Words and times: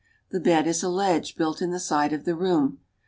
The 0.31 0.39
bed 0.39 0.65
is 0.65 0.81
a 0.81 0.89
ledge, 0.89 1.35
built 1.35 1.61
in 1.61 1.69
the 1.69 1.79
side 1.79 2.11
of 2.11 2.25
the 2.25 2.33
room. 2.35 2.79